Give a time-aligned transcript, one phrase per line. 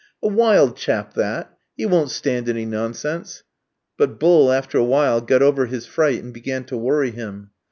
[0.23, 1.55] "A wild chap that!
[1.77, 3.43] He won't stand any nonsense!"
[3.99, 7.51] But Bull after a while got over his fright, and began to worry him.